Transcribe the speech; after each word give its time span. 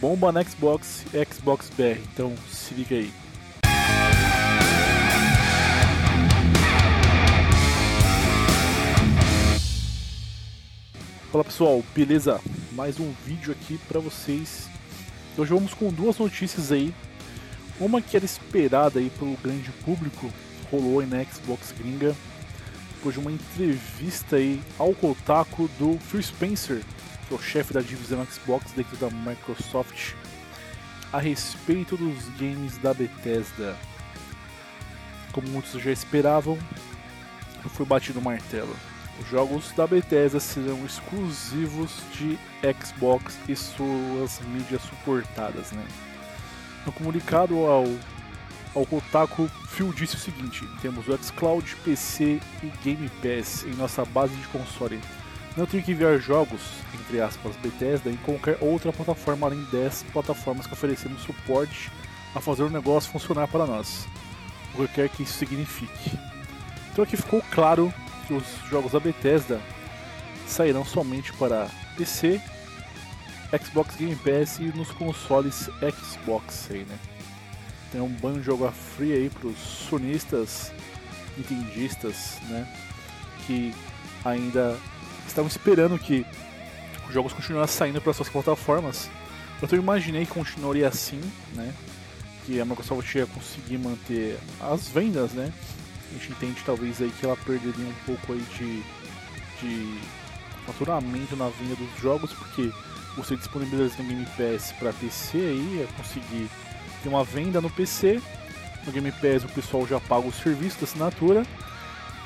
bomba 0.00 0.30
na 0.30 0.42
Xbox 0.42 1.04
Xbox 1.32 1.70
BR. 1.76 2.00
Então 2.12 2.34
se 2.50 2.74
liga 2.74 2.96
aí. 2.96 3.12
Fala 11.32 11.44
pessoal, 11.44 11.82
beleza? 11.94 12.40
Mais 12.72 12.98
um 12.98 13.12
vídeo 13.24 13.52
aqui 13.52 13.78
para 13.88 14.00
vocês. 14.00 14.68
Hoje 15.36 15.52
vamos 15.52 15.74
com 15.74 15.92
duas 15.92 16.16
notícias 16.18 16.72
aí. 16.72 16.94
Uma 17.78 18.00
que 18.00 18.16
era 18.16 18.24
esperada 18.24 18.98
aí 18.98 19.10
pelo 19.18 19.36
grande 19.36 19.70
público, 19.84 20.32
rolou 20.70 21.00
aí 21.00 21.06
na 21.06 21.22
Xbox 21.24 21.74
gringa, 21.78 22.16
depois 22.94 23.14
de 23.14 23.20
uma 23.20 23.30
entrevista 23.30 24.36
aí 24.36 24.62
ao 24.78 24.94
Kotaku 24.94 25.68
do 25.78 25.98
Phil 25.98 26.22
Spencer, 26.22 26.82
que 27.26 27.34
é 27.34 27.36
o 27.36 27.42
chefe 27.42 27.72
da 27.72 27.80
divisão 27.80 28.24
Xbox 28.26 28.72
dentro 28.72 28.96
da 28.96 29.10
Microsoft, 29.10 30.14
a 31.12 31.18
respeito 31.18 31.96
dos 31.96 32.28
games 32.38 32.78
da 32.78 32.94
Bethesda. 32.94 33.76
Como 35.32 35.48
muitos 35.48 35.80
já 35.80 35.90
esperavam, 35.90 36.58
foi 37.68 37.84
batido 37.84 38.20
o 38.20 38.22
martelo. 38.22 38.74
Os 39.20 39.28
jogos 39.28 39.72
da 39.72 39.86
Bethesda 39.86 40.38
serão 40.38 40.84
exclusivos 40.84 41.90
de 42.12 42.38
Xbox 42.84 43.38
e 43.48 43.56
suas 43.56 44.40
mídias 44.48 44.82
suportadas, 44.82 45.72
né? 45.72 45.84
No 46.84 46.92
comunicado 46.92 47.56
ao, 47.66 47.86
ao 48.74 48.86
Kotaku, 48.86 49.48
Phil 49.68 49.92
disse 49.92 50.16
o 50.16 50.20
seguinte: 50.20 50.68
temos 50.82 51.08
o 51.08 51.16
xCloud, 51.16 51.74
PC 51.76 52.40
e 52.62 52.66
Game 52.84 53.08
Pass 53.22 53.64
em 53.64 53.74
nossa 53.74 54.04
base 54.04 54.34
de 54.36 54.46
console. 54.48 55.00
Não 55.56 55.64
tenho 55.64 55.82
que 55.82 55.92
enviar 55.92 56.18
jogos, 56.18 56.60
entre 56.92 57.18
aspas, 57.20 57.56
Bethesda 57.56 58.10
em 58.10 58.16
qualquer 58.16 58.58
outra 58.60 58.92
plataforma 58.92 59.46
além 59.46 59.64
das 59.72 60.02
plataformas 60.12 60.66
que 60.66 60.74
oferecemos 60.74 61.22
suporte 61.22 61.90
a 62.34 62.40
fazer 62.40 62.62
o 62.62 62.70
negócio 62.70 63.10
funcionar 63.10 63.48
para 63.48 63.66
nós, 63.66 64.06
o 64.74 64.86
que 64.86 64.94
quer 64.94 65.08
que 65.08 65.22
isso 65.22 65.38
signifique. 65.38 66.18
Então 66.92 67.02
aqui 67.02 67.16
ficou 67.16 67.42
claro 67.50 67.92
que 68.26 68.34
os 68.34 68.44
jogos 68.68 68.92
da 68.92 69.00
Bethesda 69.00 69.58
sairão 70.46 70.84
somente 70.84 71.32
para 71.32 71.70
PC, 71.96 72.38
Xbox 73.64 73.96
Game 73.96 74.16
Pass 74.16 74.58
e 74.58 74.64
nos 74.64 74.90
consoles 74.90 75.70
Xbox 75.80 76.68
aí, 76.70 76.84
né? 76.84 76.98
Tem 77.90 78.00
um 78.00 78.08
banho 78.08 78.40
de 78.40 78.42
jogo 78.44 78.70
free 78.70 79.12
aí 79.12 79.30
para 79.30 79.48
os 79.48 79.58
sonistas, 79.58 80.72
nintendistas, 81.38 82.38
né? 82.48 82.66
Que 83.46 83.74
ainda 84.24 84.76
estavam 85.28 85.48
esperando 85.48 85.98
que 85.98 86.24
os 87.08 87.14
jogos 87.14 87.32
continuassem 87.32 87.76
saindo 87.76 88.00
para 88.00 88.12
suas 88.12 88.28
plataformas. 88.28 89.08
Eu 89.60 89.66
então, 89.66 89.78
imaginei 89.78 90.26
que 90.26 90.32
continuaria 90.32 90.86
assim, 90.86 91.20
né? 91.54 91.72
Que 92.44 92.60
a 92.60 92.64
Microsoft 92.64 93.14
ia 93.14 93.26
conseguir 93.26 93.78
manter 93.78 94.38
as 94.60 94.88
vendas, 94.88 95.32
né? 95.32 95.52
A 96.10 96.12
gente 96.12 96.32
entende 96.32 96.62
talvez 96.64 97.00
aí 97.00 97.10
que 97.18 97.24
ela 97.24 97.36
perderia 97.36 97.86
um 97.86 97.94
pouco 98.04 98.32
aí 98.32 98.44
de, 98.58 98.82
de 99.60 99.98
faturamento 100.66 101.36
na 101.36 101.48
venda 101.48 101.74
dos 101.74 102.00
jogos, 102.00 102.32
porque 102.34 102.70
você 103.16 103.34
disponibiliza 103.36 103.94
no 103.98 104.04
Game 104.04 104.26
Pass 104.36 104.72
para 104.78 104.92
PC 104.92 105.38
aí, 105.38 105.82
é 105.82 105.88
conseguir 105.96 106.48
ter 107.02 107.08
uma 107.08 107.24
venda 107.24 107.60
no 107.60 107.70
PC. 107.70 108.20
No 108.84 108.92
Game 108.92 109.10
Pass 109.12 109.44
o 109.44 109.48
pessoal 109.48 109.86
já 109.86 109.98
paga 109.98 110.28
o 110.28 110.32
serviço 110.32 110.78
da 110.78 110.84
assinatura. 110.84 111.44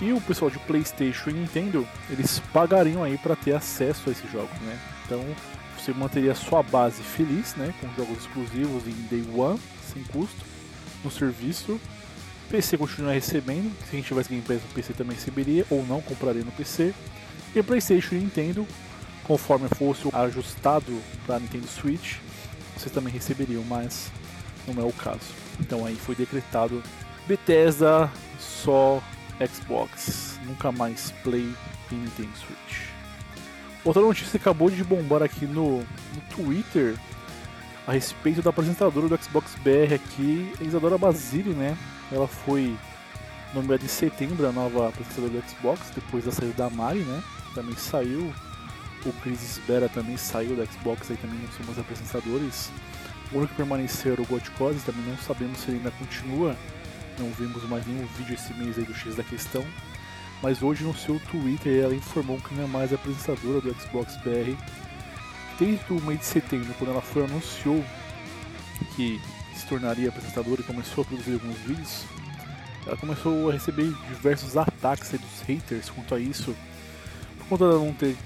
E 0.00 0.12
o 0.12 0.20
pessoal 0.20 0.50
de 0.50 0.58
PlayStation 0.60 1.30
e 1.30 1.34
Nintendo, 1.34 1.86
eles 2.08 2.40
pagariam 2.52 3.04
aí 3.04 3.18
para 3.18 3.36
ter 3.36 3.52
acesso 3.52 4.08
a 4.08 4.12
esses 4.12 4.30
jogos, 4.32 4.58
né? 4.60 4.78
Então, 5.04 5.22
você 5.76 5.92
manteria 5.92 6.34
sua 6.34 6.62
base 6.62 7.02
feliz, 7.02 7.54
né, 7.56 7.74
com 7.80 7.88
jogos 7.94 8.18
exclusivos 8.18 8.86
em 8.86 8.94
Day 9.10 9.24
One, 9.34 9.60
sem 9.92 10.02
custo, 10.04 10.44
no 11.04 11.10
serviço. 11.10 11.78
PC 12.50 12.78
continua 12.78 13.12
recebendo, 13.12 13.70
se 13.84 13.90
a 13.92 13.96
gente 13.96 14.06
tivesse 14.06 14.28
Game 14.28 14.42
Pass 14.42 14.62
no 14.62 14.74
PC 14.74 14.92
também 14.94 15.14
receberia, 15.16 15.66
ou 15.70 15.84
não 15.86 16.00
compraria 16.00 16.44
no 16.44 16.52
PC. 16.52 16.94
E 17.54 17.62
PlayStation 17.62 18.14
e 18.14 18.18
Nintendo, 18.18 18.66
conforme 19.24 19.68
fosse 19.68 20.08
ajustado 20.12 20.98
para 21.26 21.38
Nintendo 21.38 21.66
Switch, 21.66 22.16
vocês 22.76 22.92
também 22.92 23.12
receberiam, 23.12 23.62
mas 23.64 24.10
não 24.66 24.82
é 24.82 24.86
o 24.86 24.92
caso. 24.92 25.20
Então 25.60 25.84
aí 25.84 25.94
foi 25.94 26.14
decretado 26.14 26.82
Bethesda 27.26 28.10
só 28.38 29.02
Xbox, 29.46 30.38
nunca 30.46 30.70
mais 30.70 31.10
Play 31.22 31.54
e 31.90 31.94
Nintendo 31.94 32.36
Switch. 32.36 32.88
Outra 33.84 34.02
notícia 34.02 34.36
acabou 34.36 34.70
de 34.70 34.84
bombar 34.84 35.22
aqui 35.22 35.46
no, 35.46 35.78
no 35.78 36.20
Twitter 36.34 36.96
a 37.86 37.92
respeito 37.92 38.42
da 38.42 38.50
apresentadora 38.50 39.08
do 39.08 39.22
Xbox 39.22 39.54
BR 39.64 39.94
aqui, 39.94 40.52
Isadora 40.60 40.98
Basile, 40.98 41.54
né? 41.54 41.76
Ela 42.12 42.28
foi 42.28 42.76
nomeada 43.54 43.84
em 43.84 43.88
setembro 43.88 44.46
a 44.46 44.52
nova 44.52 44.88
apresentadora 44.88 45.32
do 45.32 45.48
Xbox, 45.48 45.90
depois 45.94 46.24
da 46.24 46.30
saída 46.30 46.54
da 46.54 46.70
Mari, 46.70 47.00
né? 47.00 47.22
Também 47.54 47.74
saiu. 47.76 48.32
O 49.04 49.12
Chris 49.22 49.40
Sbera 49.40 49.88
também 49.88 50.16
saiu 50.18 50.54
da 50.54 50.66
Xbox, 50.66 51.10
aí 51.10 51.16
também 51.16 51.38
não 51.38 51.48
são 51.52 51.64
mais 51.64 51.78
apresentadores. 51.78 52.70
O 53.32 53.38
único 53.38 53.52
que 53.52 53.56
permaneceu 53.56 54.12
era 54.12 54.20
o 54.20 54.26
Godcose, 54.26 54.80
também 54.80 55.02
não 55.06 55.16
sabemos 55.16 55.58
se 55.58 55.70
ele 55.70 55.78
ainda 55.78 55.90
continua. 55.92 56.54
Não 57.20 57.30
vimos 57.32 57.62
mais 57.68 57.86
nenhum 57.86 58.06
vídeo 58.16 58.34
esse 58.34 58.54
mês 58.54 58.76
do 58.76 58.94
X 58.94 59.14
da 59.14 59.22
questão. 59.22 59.64
Mas 60.42 60.62
hoje 60.62 60.84
no 60.84 60.96
seu 60.96 61.20
Twitter 61.30 61.84
ela 61.84 61.94
informou 61.94 62.38
que 62.38 62.54
não 62.54 62.64
é 62.64 62.66
mais 62.66 62.92
apresentadora 62.92 63.60
do 63.60 63.74
Xbox 63.74 64.16
BR. 64.24 64.56
Desde 65.58 65.92
o 65.92 66.00
mês 66.00 66.20
de 66.20 66.24
setembro, 66.24 66.74
quando 66.78 66.90
ela 66.90 67.02
foi 67.02 67.24
anunciou 67.24 67.84
que 68.96 69.20
se 69.54 69.66
tornaria 69.66 70.08
apresentadora 70.08 70.62
e 70.62 70.64
começou 70.64 71.02
a 71.02 71.04
produzir 71.04 71.34
alguns 71.34 71.58
vídeos, 71.58 72.04
ela 72.86 72.96
começou 72.96 73.50
a 73.50 73.52
receber 73.52 73.92
diversos 74.08 74.56
ataques 74.56 75.10
dos 75.10 75.42
haters 75.46 75.90
quanto 75.90 76.14
a 76.14 76.18
isso. 76.18 76.56
Por 77.36 77.58
conta 77.58 77.68
de 77.68 77.84
não 77.84 77.92
ter, 77.92 78.16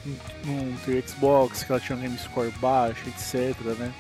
não 0.45 0.77
ter 0.85 1.03
Xbox, 1.09 1.65
que 1.65 1.73
ela 1.73 1.81
tinha 1.81 1.99
um 1.99 2.01
game 2.01 2.17
score 2.19 2.53
baixo, 2.61 3.03
etc. 3.09 3.59
Né? 3.77 3.93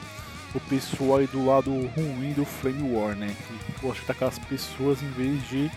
O 0.55 0.61
pessoal 0.61 1.19
aí 1.19 1.27
do 1.27 1.45
lado 1.45 1.71
ruim 1.71 2.33
do 2.33 2.45
Flame 2.45 2.95
War, 2.95 3.17
né? 3.17 3.35
Que 3.47 3.81
gosta 3.81 3.97
de 3.97 4.11
atacar 4.11 4.29
as 4.29 4.39
pessoas 4.39 5.03
em 5.03 5.11
vez 5.11 5.47
de 5.49 5.71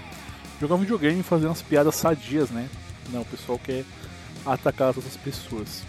jogar 0.61 0.75
um 0.75 0.79
videogame 0.79 1.19
e 1.19 1.23
fazer 1.23 1.47
umas 1.47 1.61
piadas 1.61 1.95
sadias, 1.95 2.51
né? 2.51 2.69
Não, 3.09 3.21
o 3.21 3.25
pessoal 3.25 3.59
quer 3.59 3.83
atacar 4.45 4.89
as 4.89 4.97
outras 4.97 5.17
pessoas. 5.17 5.83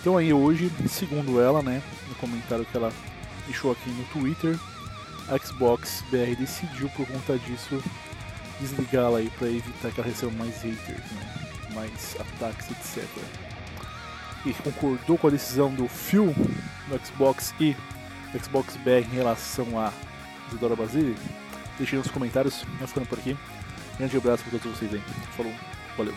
Então 0.00 0.16
aí 0.16 0.32
hoje, 0.32 0.70
segundo 0.88 1.40
ela, 1.40 1.62
né, 1.62 1.82
no 2.08 2.14
comentário 2.16 2.64
que 2.64 2.76
ela 2.76 2.92
deixou 3.46 3.70
aqui 3.70 3.88
no 3.90 4.04
Twitter, 4.06 4.58
a 5.28 5.38
Xbox 5.38 6.02
BR 6.10 6.34
decidiu 6.36 6.88
por 6.90 7.06
conta 7.06 7.38
disso 7.38 7.82
desligá-la 8.60 9.18
aí 9.18 9.30
para 9.38 9.48
evitar 9.48 9.92
que 9.92 10.00
ela 10.00 10.08
receba 10.08 10.32
mais 10.32 10.60
haters, 10.62 11.10
né, 11.12 11.48
mais 11.74 12.16
ataques, 12.18 12.70
etc. 12.70 13.06
E 14.44 14.52
concordou 14.54 15.16
com 15.16 15.28
a 15.28 15.30
decisão 15.30 15.72
do 15.72 15.86
Phil 15.86 16.34
no 16.88 16.98
Xbox 17.04 17.54
e 17.60 17.76
do 18.32 18.44
Xbox 18.44 18.76
BR 18.78 19.06
em 19.10 19.16
relação 19.16 19.78
a 19.78 19.92
Isidora 20.48 20.76
Basile? 20.76 21.16
Deixe 21.78 21.96
nos 21.96 22.10
comentários, 22.10 22.64
vamos 22.74 22.90
ficando 22.90 23.06
por 23.06 23.18
aqui. 23.18 23.36
Grande 23.98 24.16
abraço 24.16 24.42
para 24.44 24.58
todos 24.58 24.78
vocês 24.78 24.92
aí. 24.92 25.02
Falou, 25.36 25.52
valeu. 25.96 26.14